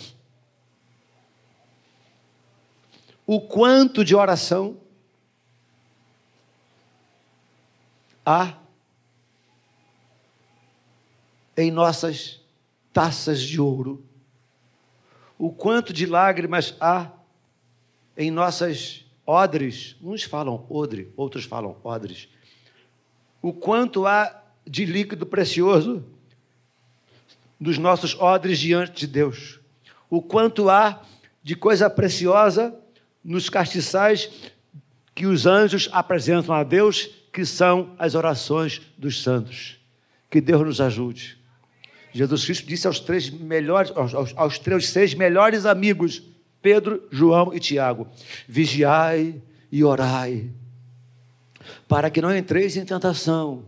o 3.27 3.41
quanto 3.41 4.05
de 4.05 4.15
oração 4.15 4.77
há 8.29 8.59
em 11.57 11.71
nossas 11.71 12.43
taças 12.93 13.41
de 13.41 13.59
ouro, 13.59 14.05
o 15.39 15.51
quanto 15.51 15.95
de 15.95 16.05
lágrimas 16.05 16.75
há 16.79 17.11
em 18.15 18.31
nossas 18.31 19.07
odres, 19.25 19.97
uns 20.03 20.25
falam 20.25 20.67
odre, 20.69 21.11
outros 21.17 21.47
falam 21.47 21.79
odres, 21.83 22.29
o 23.41 23.51
quanto 23.51 24.07
há 24.07 24.43
de 24.67 24.85
líquido 24.85 25.25
precioso 25.25 26.05
nos 27.59 27.79
nossos 27.79 28.15
odres 28.15 28.59
diante 28.59 28.93
de 28.93 29.07
Deus, 29.07 29.59
o 30.11 30.21
quanto 30.21 30.69
há 30.69 31.03
de 31.43 31.57
coisa 31.57 31.89
preciosa 31.89 32.79
nos 33.25 33.49
castiçais 33.49 34.53
que 35.15 35.25
os 35.25 35.47
anjos 35.47 35.89
apresentam 35.93 36.55
a 36.55 36.63
Deus 36.63 37.18
que 37.39 37.47
são 37.47 37.95
as 38.01 38.17
orações 38.17 38.83
dos 38.99 39.23
santos. 39.23 39.79
Que 40.29 40.41
Deus 40.41 40.61
nos 40.61 40.81
ajude. 40.81 41.39
Jesus 42.13 42.45
Cristo 42.45 42.67
disse 42.67 42.89
aos 42.89 42.99
três 42.99 43.31
melhores, 43.31 43.93
aos, 43.95 44.13
aos, 44.13 44.33
aos 44.37 44.59
três 44.59 44.89
seis 44.89 45.15
melhores 45.15 45.65
amigos, 45.65 46.21
Pedro, 46.61 47.07
João 47.13 47.55
e 47.55 47.61
Tiago: 47.61 48.09
vigiai 48.49 49.41
e 49.71 49.85
orai, 49.85 50.51
para 51.87 52.11
que 52.11 52.21
não 52.21 52.37
entreis 52.37 52.77
em 52.77 52.85
tentação. 52.85 53.67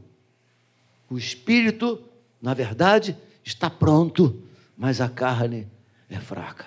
O 1.09 1.17
espírito, 1.17 2.03
na 2.43 2.55
verdade, 2.55 3.17
está 3.45 3.71
pronto, 3.71 4.43
mas 4.77 5.01
a 5.01 5.09
carne 5.09 5.69
é 6.09 6.19
fraca. 6.19 6.67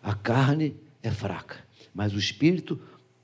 A 0.00 0.14
carne 0.14 0.76
é 1.02 1.10
fraca, 1.10 1.56
mas 1.92 2.14
o 2.14 2.18
espírito 2.18 2.80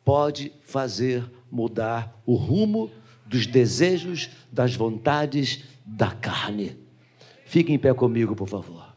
pode 0.09 0.51
fazer 0.63 1.31
mudar 1.51 2.19
o 2.25 2.35
rumo 2.35 2.91
dos 3.27 3.47
desejos, 3.47 4.31
das 4.51 4.75
vontades 4.75 5.65
da 5.85 6.11
carne. 6.13 6.79
Fique 7.45 7.75
em 7.75 7.79
pé 7.79 7.93
comigo, 7.93 8.35
por 8.35 8.49
favor. 8.49 8.91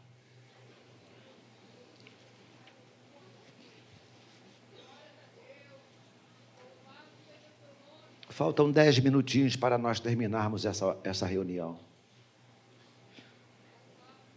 Faltam 8.30 8.70
dez 8.70 8.98
minutinhos 8.98 9.54
para 9.54 9.76
nós 9.76 10.00
terminarmos 10.00 10.64
essa, 10.64 10.96
essa 11.04 11.26
reunião. 11.26 11.78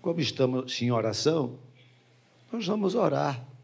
Como 0.02 0.20
estamos 0.20 0.82
em 0.82 0.92
oração, 0.92 1.58
nós 2.52 2.68
vamos 2.68 2.96
orar. 2.96 3.55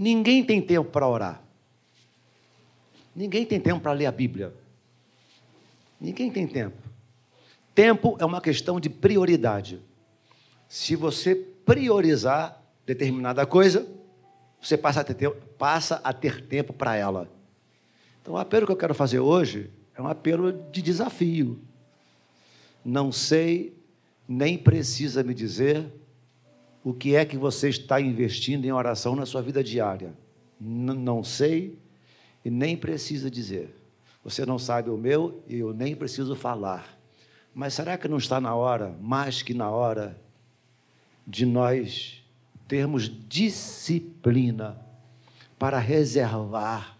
Ninguém 0.00 0.44
tem 0.44 0.62
tempo 0.62 0.88
para 0.92 1.08
orar. 1.08 1.42
Ninguém 3.16 3.44
tem 3.44 3.58
tempo 3.58 3.80
para 3.80 3.90
ler 3.90 4.06
a 4.06 4.12
Bíblia. 4.12 4.54
Ninguém 6.00 6.30
tem 6.30 6.46
tempo. 6.46 6.76
Tempo 7.74 8.16
é 8.20 8.24
uma 8.24 8.40
questão 8.40 8.78
de 8.78 8.88
prioridade. 8.88 9.82
Se 10.68 10.94
você 10.94 11.34
priorizar 11.34 12.62
determinada 12.86 13.44
coisa, 13.44 13.88
você 14.62 14.78
passa 14.78 15.00
a 15.00 15.04
ter, 15.04 15.32
passa 15.58 16.00
a 16.04 16.12
ter 16.12 16.46
tempo 16.46 16.72
para 16.72 16.94
ela. 16.94 17.28
Então, 18.22 18.34
o 18.34 18.38
apelo 18.38 18.66
que 18.66 18.72
eu 18.72 18.76
quero 18.76 18.94
fazer 18.94 19.18
hoje 19.18 19.68
é 19.96 20.00
um 20.00 20.06
apelo 20.06 20.52
de 20.70 20.80
desafio. 20.80 21.60
Não 22.84 23.10
sei, 23.10 23.76
nem 24.28 24.56
precisa 24.56 25.24
me 25.24 25.34
dizer 25.34 25.92
o 26.88 26.94
que 26.94 27.14
é 27.14 27.22
que 27.22 27.36
você 27.36 27.68
está 27.68 28.00
investindo 28.00 28.64
em 28.64 28.72
oração 28.72 29.14
na 29.14 29.26
sua 29.26 29.42
vida 29.42 29.62
diária. 29.62 30.14
N 30.58 30.94
não 30.94 31.22
sei 31.22 31.78
e 32.42 32.48
nem 32.48 32.78
precisa 32.78 33.30
dizer. 33.30 33.76
Você 34.24 34.46
não 34.46 34.58
sabe 34.58 34.88
o 34.88 34.96
meu 34.96 35.44
e 35.46 35.56
eu 35.56 35.74
nem 35.74 35.94
preciso 35.94 36.34
falar. 36.34 36.98
Mas 37.54 37.74
será 37.74 37.98
que 37.98 38.08
não 38.08 38.16
está 38.16 38.40
na 38.40 38.54
hora, 38.54 38.96
mais 39.02 39.42
que 39.42 39.52
na 39.52 39.68
hora, 39.68 40.18
de 41.26 41.44
nós 41.44 42.24
termos 42.66 43.12
disciplina 43.28 44.80
para 45.58 45.78
reservar? 45.78 46.96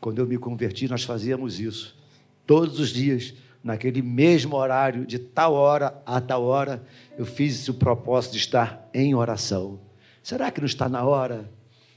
Quando 0.00 0.18
eu 0.18 0.26
me 0.26 0.38
converti, 0.38 0.88
nós 0.88 1.04
fazíamos 1.04 1.60
isso. 1.60 1.96
Todos 2.44 2.80
os 2.80 2.88
dias 2.88 3.32
naquele 3.66 4.00
mesmo 4.00 4.54
horário, 4.54 5.04
de 5.04 5.18
tal 5.18 5.52
hora 5.52 6.00
a 6.06 6.20
tal 6.20 6.44
hora, 6.44 6.80
eu 7.18 7.26
fiz 7.26 7.68
o 7.68 7.74
propósito 7.74 8.34
de 8.34 8.38
estar 8.38 8.88
em 8.94 9.12
oração. 9.12 9.80
Será 10.22 10.52
que 10.52 10.60
não 10.60 10.66
está 10.66 10.88
na 10.88 11.02
hora 11.02 11.50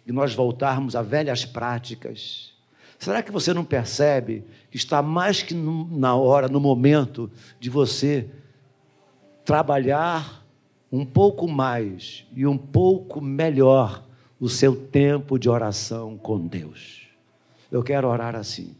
de 0.04 0.12
nós 0.12 0.34
voltarmos 0.34 0.96
a 0.96 1.04
velhas 1.04 1.46
práticas? 1.46 2.56
Será 2.98 3.22
que 3.22 3.32
você 3.32 3.54
não 3.54 3.64
percebe 3.64 4.44
que 4.72 4.78
está 4.78 5.04
mais 5.04 5.44
que 5.44 5.54
na 5.54 6.16
hora, 6.16 6.48
no 6.48 6.60
momento, 6.60 7.30
de 7.60 7.70
você 7.70 8.28
trabalhar 9.46 10.44
um 10.92 11.06
pouco 11.06 11.48
mais 11.48 12.26
e 12.36 12.48
um 12.48 12.58
pouco 12.58 13.22
melhor 13.22 14.04
o 14.40 14.50
seu 14.50 14.76
tempo 14.76 15.38
de 15.38 15.48
oração 15.48 16.18
com 16.18 16.48
Deus? 16.48 17.08
Eu 17.72 17.84
quero 17.84 18.08
orar 18.08 18.36
assim 18.36 18.76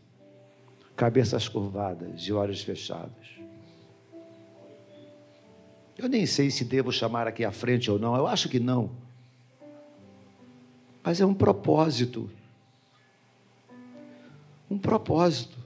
cabeças 1.00 1.48
curvadas 1.48 2.24
e 2.24 2.34
olhos 2.34 2.62
fechados. 2.62 3.40
Eu 5.98 6.10
nem 6.10 6.26
sei 6.26 6.52
se 6.52 6.66
devo 6.66 6.92
chamar 6.92 7.26
aqui 7.26 7.46
à 7.46 7.54
frente 7.54 7.90
ou 7.90 7.98
não, 7.98 8.18
eu 8.18 8.28
acho 8.28 8.50
que 8.50 8.60
não. 8.60 8.92
Mas 11.02 11.22
é 11.22 11.26
um 11.26 11.34
propósito. 11.34 12.30
um 14.70 14.78
propósito 14.78 15.58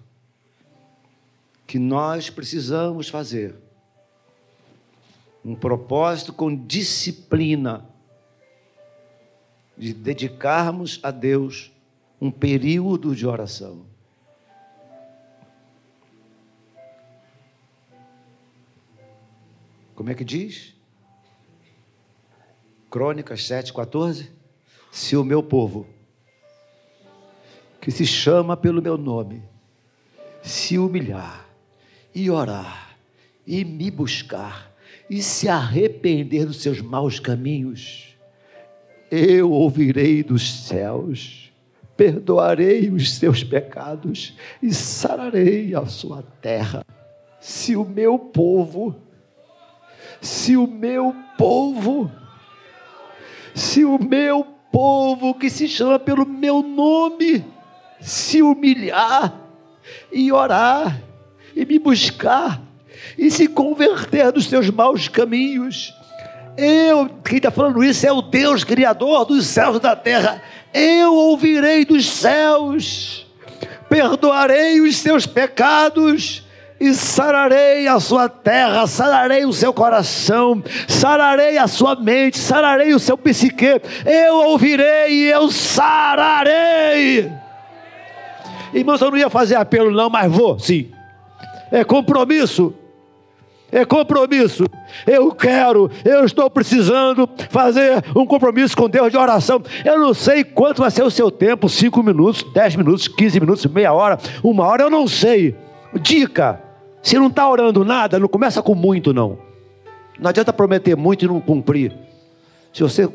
que 1.66 1.80
nós 1.80 2.30
precisamos 2.30 3.10
fazer. 3.10 3.56
Um 5.44 5.56
propósito 5.56 6.32
com 6.32 6.56
disciplina 6.56 7.84
de 9.76 9.96
dedicarmos 9.96 11.00
a 11.02 11.10
Deus 11.10 11.72
um 12.22 12.30
período 12.30 13.16
de 13.16 13.26
oração. 13.26 13.93
Como 20.04 20.12
é 20.12 20.16
que 20.16 20.26
diz? 20.26 20.74
Crônicas 22.92 23.40
7,14. 23.44 24.28
Se 24.92 25.16
o 25.16 25.24
meu 25.24 25.42
povo, 25.42 25.88
que 27.80 27.90
se 27.90 28.06
chama 28.06 28.58
pelo 28.58 28.82
meu 28.82 28.98
nome, 28.98 29.42
se 30.42 30.78
humilhar 30.78 31.48
e 32.14 32.30
orar 32.30 32.98
e 33.48 33.64
me 33.64 33.90
buscar 33.90 34.76
e 35.10 35.24
se 35.24 35.48
arrepender 35.48 36.46
dos 36.48 36.62
seus 36.62 36.82
maus 36.82 37.18
caminhos, 37.18 38.14
eu 39.10 39.52
ouvirei 39.52 40.22
dos 40.22 40.66
céus, 40.66 41.50
perdoarei 41.96 42.92
os 42.92 43.14
seus 43.14 43.42
pecados 43.42 44.36
e 44.62 44.74
sararei 44.74 45.74
a 45.74 45.86
sua 45.86 46.22
terra. 46.42 46.86
Se 47.40 47.78
o 47.78 47.86
meu 47.86 48.20
povo, 48.20 49.02
se 50.24 50.56
o 50.56 50.66
meu 50.66 51.14
povo, 51.38 52.10
se 53.54 53.84
o 53.84 54.02
meu 54.02 54.46
povo 54.72 55.34
que 55.36 55.50
se 55.50 55.68
chama 55.68 56.00
pelo 56.00 56.26
meu 56.26 56.64
nome, 56.64 57.46
se 58.00 58.42
humilhar 58.42 59.38
e 60.12 60.32
orar 60.32 60.98
e 61.54 61.66
me 61.66 61.78
buscar 61.78 62.62
e 63.18 63.30
se 63.30 63.50
converter 63.50 64.32
dos 64.32 64.48
seus 64.48 64.70
maus 64.70 65.10
caminhos. 65.10 65.94
Eu, 66.56 67.10
quem 67.26 67.38
está 67.38 67.52
falando 67.52 67.84
isso 67.84 68.08
é 68.08 68.12
o 68.12 68.22
Deus 68.22 68.64
Criador 68.64 69.26
dos 69.26 69.46
céus 69.46 69.76
e 69.76 69.82
da 69.82 69.94
terra. 69.94 70.42
Eu 70.74 71.14
ouvirei 71.14 71.84
dos 71.84 72.06
céus, 72.06 73.28
perdoarei 73.90 74.80
os 74.80 74.96
seus 74.96 75.26
pecados 75.26 76.43
e 76.84 76.94
sararei 76.94 77.88
a 77.88 77.98
sua 77.98 78.28
terra, 78.28 78.86
sararei 78.88 79.46
o 79.46 79.54
seu 79.54 79.72
coração, 79.72 80.62
sararei 80.86 81.58
a 81.58 81.66
sua 81.66 81.96
mente, 81.96 82.38
sararei 82.38 82.94
o 82.94 83.00
seu 83.00 83.18
psique. 83.18 83.82
Eu 84.06 84.50
ouvirei 84.50 85.10
e 85.10 85.30
eu 85.30 85.50
sararei. 85.50 87.32
Irmãos, 88.74 89.00
eu 89.00 89.12
não 89.12 89.18
ia 89.18 89.30
fazer 89.30 89.56
apelo, 89.56 89.92
não, 89.92 90.10
mas 90.10 90.30
vou, 90.30 90.60
sim. 90.60 90.92
É 91.72 91.86
compromisso. 91.86 92.74
É 93.72 93.86
compromisso. 93.86 94.66
Eu 95.08 95.32
quero, 95.32 95.90
eu 96.04 96.26
estou 96.26 96.50
precisando 96.50 97.30
fazer 97.50 98.04
um 98.14 98.26
compromisso 98.26 98.76
com 98.76 98.90
Deus 98.90 99.10
de 99.10 99.18
oração. 99.18 99.62
Eu 99.86 99.98
não 100.00 100.14
sei 100.14 100.44
quanto 100.44 100.82
vai 100.82 100.92
ser 100.92 101.04
o 101.04 101.10
seu 101.10 101.32
tempo: 101.32 101.70
cinco 101.70 102.04
minutos, 102.04 102.44
dez 102.54 102.76
minutos, 102.76 103.08
quinze 103.08 103.40
minutos, 103.40 103.66
meia 103.68 103.94
hora, 103.94 104.20
uma 104.44 104.66
hora, 104.66 104.84
eu 104.84 104.90
não 104.90 105.08
sei. 105.08 105.56
Dica: 106.02 106.63
se 107.04 107.20
não 107.20 107.28
está 107.28 107.48
orando 107.50 107.84
nada, 107.84 108.18
não 108.18 108.30
começa 108.30 108.62
com 108.62 108.74
muito, 108.74 109.14
não. 109.14 109.38
Não 110.18 110.30
adianta 110.30 110.54
prometer 110.54 110.96
muito 110.96 111.26
e 111.26 111.28
não 111.28 111.42
cumprir. 111.42 111.94
Se 112.72 112.82
você 112.82 113.10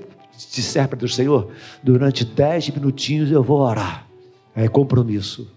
disser 0.52 0.86
para 0.86 0.98
Deus, 0.98 1.14
Senhor, 1.14 1.50
durante 1.82 2.22
dez 2.22 2.68
minutinhos 2.68 3.32
eu 3.32 3.42
vou 3.42 3.60
orar. 3.60 4.06
É 4.54 4.68
compromisso. 4.68 5.50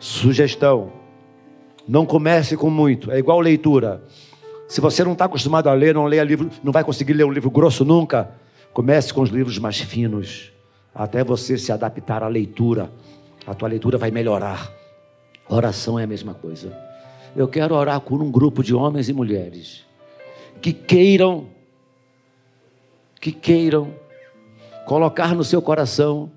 Sugestão: 0.00 0.92
não 1.86 2.06
comece 2.06 2.56
com 2.56 2.70
muito, 2.70 3.12
é 3.12 3.18
igual 3.18 3.38
leitura. 3.38 4.02
Se 4.66 4.80
você 4.80 5.04
não 5.04 5.12
está 5.12 5.26
acostumado 5.26 5.68
a 5.68 5.74
ler, 5.74 5.94
não 5.94 6.06
leia 6.06 6.24
livro, 6.24 6.50
não 6.62 6.72
vai 6.72 6.82
conseguir 6.82 7.12
ler 7.12 7.24
um 7.24 7.30
livro 7.30 7.50
grosso 7.50 7.84
nunca. 7.84 8.30
Comece 8.72 9.12
com 9.12 9.20
os 9.20 9.28
livros 9.28 9.58
mais 9.58 9.78
finos, 9.78 10.50
até 10.94 11.22
você 11.22 11.58
se 11.58 11.70
adaptar 11.70 12.22
à 12.22 12.28
leitura. 12.28 12.90
A 13.46 13.52
tua 13.52 13.68
leitura 13.68 13.98
vai 13.98 14.10
melhorar. 14.10 14.72
Oração 15.48 15.98
é 15.98 16.04
a 16.04 16.06
mesma 16.06 16.32
coisa. 16.32 16.93
Eu 17.36 17.48
quero 17.48 17.74
orar 17.74 18.00
por 18.00 18.22
um 18.22 18.30
grupo 18.30 18.62
de 18.62 18.74
homens 18.74 19.08
e 19.08 19.12
mulheres 19.12 19.84
que 20.60 20.72
queiram, 20.72 21.46
que 23.20 23.32
queiram 23.32 23.92
colocar 24.86 25.34
no 25.34 25.44
seu 25.44 25.60
coração 25.60 26.30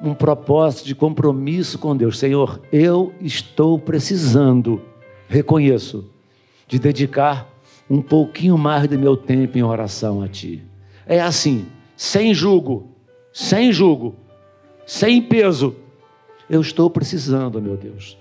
um 0.00 0.14
propósito 0.14 0.86
de 0.86 0.94
compromisso 0.94 1.78
com 1.78 1.96
Deus. 1.96 2.18
Senhor, 2.18 2.60
eu 2.72 3.12
estou 3.20 3.78
precisando, 3.78 4.80
reconheço, 5.28 6.08
de 6.68 6.78
dedicar 6.78 7.48
um 7.88 8.02
pouquinho 8.02 8.58
mais 8.58 8.88
do 8.88 8.98
meu 8.98 9.16
tempo 9.16 9.58
em 9.58 9.62
oração 9.62 10.22
a 10.22 10.28
Ti. 10.28 10.62
É 11.06 11.20
assim, 11.20 11.66
sem 11.96 12.34
julgo, 12.34 12.90
sem 13.32 13.72
julgo, 13.72 14.16
sem 14.86 15.22
peso. 15.22 15.76
Eu 16.48 16.60
estou 16.60 16.90
precisando, 16.90 17.60
meu 17.60 17.76
Deus, 17.76 18.16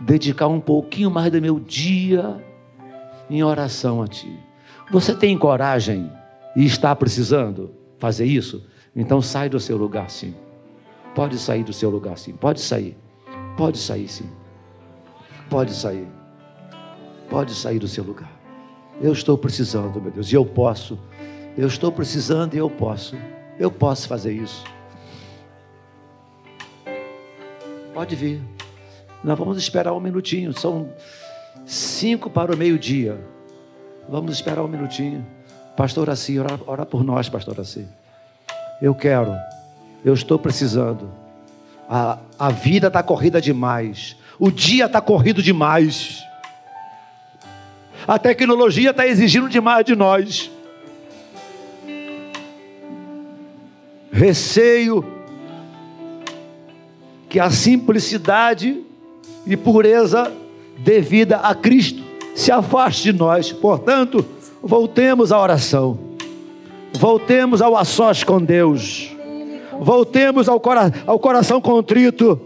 dedicar 0.00 0.48
um 0.48 0.60
pouquinho 0.60 1.10
mais 1.10 1.30
do 1.30 1.40
meu 1.40 1.58
dia 1.58 2.44
em 3.28 3.42
oração 3.42 4.02
a 4.02 4.06
Ti. 4.06 4.32
Você 4.90 5.14
tem 5.14 5.36
coragem 5.36 6.10
e 6.54 6.64
está 6.64 6.94
precisando 6.94 7.70
fazer 7.98 8.24
isso? 8.24 8.64
Então 8.94 9.20
sai 9.20 9.48
do 9.48 9.58
seu 9.58 9.76
lugar, 9.76 10.10
sim. 10.10 10.34
Pode 11.14 11.38
sair 11.38 11.64
do 11.64 11.72
seu 11.72 11.90
lugar, 11.90 12.16
sim. 12.18 12.32
Pode 12.32 12.60
sair. 12.60 12.96
Pode 13.56 13.78
sair, 13.78 14.08
sim. 14.08 14.28
Pode 15.48 15.72
sair. 15.72 16.06
Pode 17.28 17.54
sair 17.54 17.78
do 17.78 17.88
seu 17.88 18.04
lugar. 18.04 18.30
Eu 19.00 19.12
estou 19.12 19.36
precisando, 19.36 20.00
meu 20.00 20.10
Deus, 20.10 20.30
e 20.30 20.34
eu 20.34 20.44
posso. 20.44 20.98
Eu 21.56 21.66
estou 21.66 21.90
precisando 21.90 22.54
e 22.54 22.58
eu 22.58 22.70
posso. 22.70 23.16
Eu 23.58 23.70
posso 23.70 24.06
fazer 24.06 24.32
isso. 24.32 24.64
Pode 27.94 28.14
vir. 28.14 28.55
Nós 29.26 29.36
vamos 29.36 29.58
esperar 29.58 29.92
um 29.92 29.98
minutinho. 29.98 30.56
São 30.56 30.88
cinco 31.66 32.30
para 32.30 32.54
o 32.54 32.56
meio-dia. 32.56 33.18
Vamos 34.08 34.32
esperar 34.32 34.62
um 34.62 34.68
minutinho. 34.68 35.26
Pastor 35.76 36.08
Assi, 36.08 36.38
ora, 36.38 36.60
ora 36.64 36.86
por 36.86 37.02
nós, 37.02 37.28
Pastor 37.28 37.58
Assi. 37.58 37.88
Eu 38.80 38.94
quero. 38.94 39.34
Eu 40.04 40.14
estou 40.14 40.38
precisando. 40.38 41.10
A, 41.88 42.20
a 42.38 42.50
vida 42.50 42.86
está 42.86 43.02
corrida 43.02 43.40
demais. 43.40 44.16
O 44.38 44.48
dia 44.48 44.86
está 44.86 45.00
corrido 45.00 45.42
demais. 45.42 46.22
A 48.06 48.20
tecnologia 48.20 48.90
está 48.90 49.08
exigindo 49.08 49.48
demais 49.48 49.84
de 49.84 49.96
nós. 49.96 50.52
Receio 54.12 55.04
que 57.28 57.40
a 57.40 57.50
simplicidade 57.50 58.86
e 59.46 59.56
pureza 59.56 60.32
devida 60.78 61.36
a 61.36 61.54
Cristo 61.54 62.02
se 62.34 62.52
afaste 62.52 63.12
de 63.12 63.18
nós. 63.18 63.52
Portanto, 63.52 64.24
voltemos 64.62 65.32
à 65.32 65.40
oração. 65.40 65.98
Voltemos 66.92 67.62
ao 67.62 67.76
a 67.76 67.84
sós 67.84 68.24
com 68.24 68.42
Deus. 68.42 69.14
Voltemos 69.80 70.48
ao, 70.48 70.58
cora 70.58 70.92
ao 71.06 71.18
coração 71.18 71.60
contrito. 71.60 72.40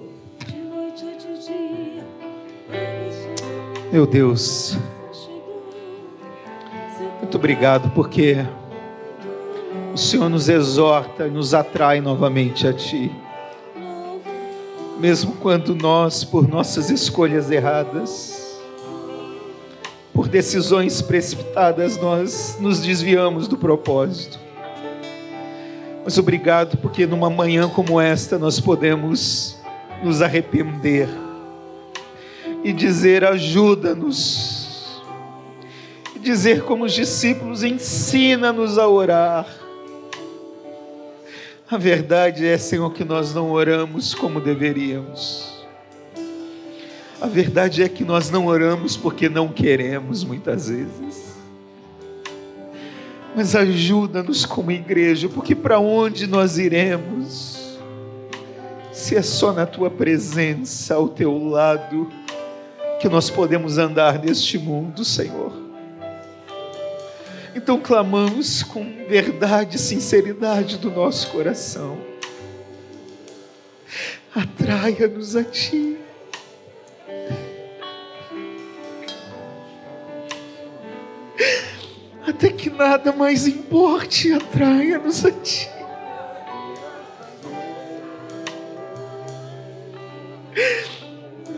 Meu 3.92 4.06
Deus, 4.06 4.78
muito 7.20 7.36
obrigado 7.36 7.90
porque 7.92 8.36
o 9.92 9.98
Senhor 9.98 10.28
nos 10.28 10.48
exorta 10.48 11.26
e 11.26 11.30
nos 11.30 11.54
atrai 11.54 12.00
novamente 12.00 12.68
a 12.68 12.72
Ti. 12.72 13.10
Mesmo 15.00 15.32
quando 15.36 15.74
nós, 15.74 16.24
por 16.24 16.46
nossas 16.46 16.90
escolhas 16.90 17.50
erradas, 17.50 18.60
por 20.12 20.28
decisões 20.28 21.00
precipitadas, 21.00 21.96
nós 21.96 22.58
nos 22.60 22.80
desviamos 22.80 23.48
do 23.48 23.56
propósito. 23.56 24.38
Mas 26.04 26.18
obrigado 26.18 26.76
porque 26.76 27.06
numa 27.06 27.30
manhã 27.30 27.66
como 27.66 27.98
esta 27.98 28.38
nós 28.38 28.60
podemos 28.60 29.56
nos 30.04 30.20
arrepender 30.20 31.08
e 32.62 32.70
dizer: 32.70 33.24
ajuda-nos. 33.24 35.00
E 36.14 36.18
dizer 36.18 36.62
como 36.64 36.84
os 36.84 36.92
discípulos: 36.92 37.62
ensina-nos 37.62 38.76
a 38.76 38.86
orar. 38.86 39.59
A 41.70 41.76
verdade 41.76 42.46
é, 42.46 42.58
Senhor, 42.58 42.92
que 42.92 43.04
nós 43.04 43.32
não 43.32 43.52
oramos 43.52 44.14
como 44.14 44.40
deveríamos. 44.40 45.64
A 47.20 47.26
verdade 47.26 47.82
é 47.82 47.88
que 47.88 48.04
nós 48.04 48.30
não 48.30 48.46
oramos 48.46 48.96
porque 48.96 49.28
não 49.28 49.48
queremos 49.48 50.24
muitas 50.24 50.68
vezes. 50.68 51.36
Mas 53.36 53.54
ajuda-nos 53.54 54.44
como 54.44 54.72
igreja, 54.72 55.28
porque 55.28 55.54
para 55.54 55.78
onde 55.78 56.26
nós 56.26 56.58
iremos? 56.58 57.60
se 59.00 59.16
é 59.16 59.22
só 59.22 59.52
na 59.52 59.64
tua 59.64 59.90
presença, 59.90 60.94
ao 60.94 61.08
teu 61.08 61.48
lado, 61.48 62.08
que 63.00 63.08
nós 63.08 63.30
podemos 63.30 63.78
andar 63.78 64.22
neste 64.22 64.58
mundo, 64.58 65.04
Senhor. 65.04 65.69
Então 67.54 67.80
clamamos 67.80 68.62
com 68.62 68.84
verdade 69.08 69.76
e 69.76 69.78
sinceridade 69.78 70.78
do 70.78 70.90
nosso 70.90 71.30
coração. 71.30 71.98
Atraia-nos 74.34 75.34
a 75.34 75.42
Ti. 75.42 75.98
Até 82.26 82.50
que 82.50 82.70
nada 82.70 83.12
mais 83.12 83.48
importe, 83.48 84.32
atraia-nos 84.32 85.24
a 85.26 85.32
Ti. 85.32 85.68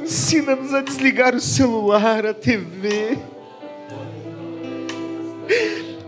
Ensina-nos 0.00 0.72
a 0.72 0.80
desligar 0.80 1.34
o 1.34 1.40
celular, 1.40 2.24
a 2.24 2.32
TV. 2.32 3.18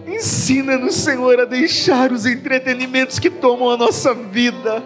Ensina-nos, 0.06 0.94
Senhor, 0.94 1.40
a 1.40 1.44
deixar 1.44 2.12
os 2.12 2.26
entretenimentos 2.26 3.18
que 3.18 3.30
tomam 3.30 3.70
a 3.70 3.76
nossa 3.76 4.14
vida. 4.14 4.82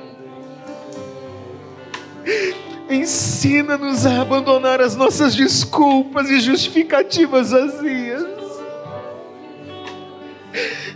Ensina-nos 2.88 4.06
a 4.06 4.22
abandonar 4.22 4.80
as 4.80 4.96
nossas 4.96 5.34
desculpas 5.34 6.30
e 6.30 6.40
justificativas 6.40 7.50
vazias. 7.50 8.38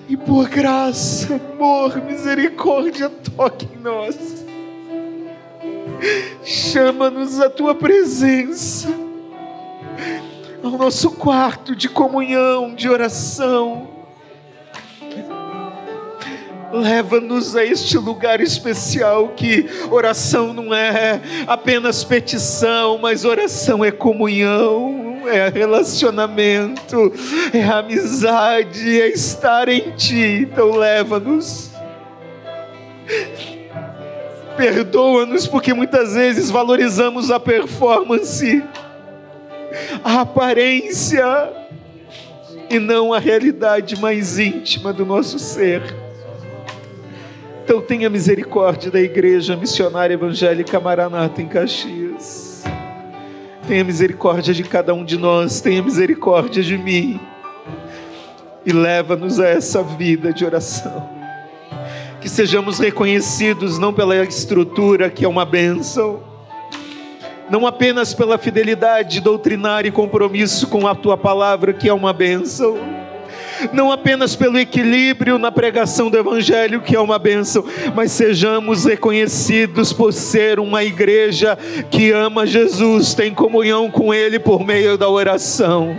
E 0.09 0.17
por 0.17 0.49
graça, 0.49 1.41
amor, 1.55 2.03
misericórdia, 2.03 3.11
toque 3.11 3.69
em 3.75 3.79
nós. 3.79 4.17
Chama-nos 6.43 7.41
à 7.41 7.49
tua 7.51 7.75
presença, 7.75 8.89
ao 10.63 10.79
nosso 10.79 11.11
quarto 11.13 11.75
de 11.75 11.89
comunhão, 11.89 12.75
de 12.75 12.89
oração. 12.89 13.89
Leva-nos 16.73 17.55
a 17.55 17.65
este 17.65 17.99
lugar 17.99 18.41
especial 18.41 19.31
que 19.31 19.69
oração 19.91 20.55
não 20.55 20.73
é 20.73 21.21
apenas 21.47 22.03
petição, 22.03 22.97
mas 22.97 23.25
oração 23.25 23.85
é 23.85 23.91
comunhão, 23.91 25.23
é 25.27 25.51
relacionamento, 25.51 27.13
é 27.53 27.63
amizade, 27.63 29.01
é 29.01 29.09
estar 29.09 29.69
em 29.69 29.91
Ti. 29.91 30.49
Então 30.51 30.71
leva-nos 30.71 31.73
Perdoa-nos 34.57 35.47
porque 35.47 35.73
muitas 35.73 36.15
vezes 36.15 36.51
valorizamos 36.51 37.31
a 37.31 37.41
performance, 37.41 38.63
a 40.03 40.21
aparência 40.21 41.25
e 42.71 42.79
não 42.79 43.13
a 43.13 43.19
realidade 43.19 44.01
mais 44.01 44.39
íntima 44.39 44.93
do 44.93 45.05
nosso 45.05 45.39
ser. 45.39 45.83
Então 47.65 47.81
tenha 47.81 48.11
misericórdia 48.11 48.91
da 48.91 49.01
Igreja 49.01 49.57
Missionária 49.57 50.15
Evangélica 50.15 50.81
Maranata 50.81 51.41
em 51.41 51.49
Caxias. 51.49 52.65
Tenha 53.69 53.85
misericórdia 53.85 54.53
de 54.53 54.65
cada 54.65 54.93
um 54.93 55.05
de 55.05 55.17
nós, 55.17 55.61
tenha 55.61 55.83
misericórdia 55.83 56.63
de 56.63 56.77
mim. 56.77 57.21
E 58.65 58.73
leva-nos 58.73 59.39
a 59.39 59.49
essa 59.49 59.83
vida 59.83 60.33
de 60.33 60.45
oração 60.45 61.23
que 62.23 62.29
sejamos 62.29 62.79
reconhecidos 62.79 63.79
não 63.81 63.93
pela 63.93 64.15
estrutura, 64.23 65.11
que 65.11 65.25
é 65.25 65.29
uma 65.29 65.45
bênção, 65.45 66.23
não 67.53 67.67
apenas 67.67 68.15
pela 68.15 68.39
fidelidade 68.39 69.21
doutrinária 69.21 69.91
e 69.91 69.93
compromisso 69.93 70.67
com 70.69 70.87
a 70.87 70.95
tua 70.95 71.19
palavra, 71.19 71.75
que 71.75 71.87
é 71.87 71.93
uma 71.93 72.11
bênção, 72.11 72.79
não 73.75 73.93
apenas 73.93 74.35
pelo 74.35 74.59
equilíbrio 74.59 75.39
na 75.39 75.53
pregação 75.53 76.09
do 76.09 76.17
Evangelho, 76.17 76.81
que 76.81 76.97
é 76.97 77.01
uma 77.01 77.19
bênção, 77.19 77.63
mas 77.95 78.11
sejamos 78.13 78.87
reconhecidos 78.87 79.93
por 79.93 80.15
ser 80.15 80.59
uma 80.59 80.83
igreja 80.83 81.59
que 81.91 82.11
ama 82.11 82.47
Jesus, 82.47 83.13
tem 83.13 83.35
comunhão 83.35 83.91
com 83.91 84.15
Ele 84.15 84.39
por 84.39 84.65
meio 84.65 84.97
da 84.97 85.11
oração. 85.11 85.95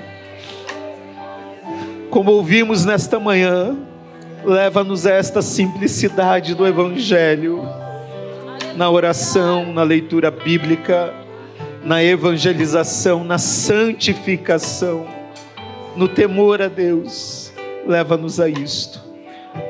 Como 2.10 2.32
ouvimos 2.32 2.84
nesta 2.84 3.20
manhã, 3.20 3.78
Leva-nos 4.46 5.06
a 5.06 5.12
esta 5.14 5.42
simplicidade 5.42 6.54
do 6.54 6.68
Evangelho, 6.68 7.66
na 8.76 8.90
oração, 8.90 9.72
na 9.72 9.84
leitura 9.84 10.30
bíblica, 10.30 11.23
na 11.84 12.04
evangelização, 12.04 13.24
na 13.24 13.38
santificação, 13.38 15.06
no 15.96 16.08
temor 16.08 16.62
a 16.62 16.68
Deus. 16.68 17.52
Leva-nos 17.86 18.40
a 18.40 18.48
isto. 18.48 19.02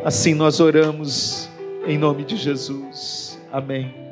Assim 0.06 0.34
nós 0.34 0.60
oramos 0.60 1.50
em 1.88 1.98
nome 1.98 2.24
de 2.24 2.38
Jesus. 2.38 3.40
Amém. 3.52 4.03